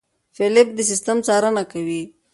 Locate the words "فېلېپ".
0.35-0.69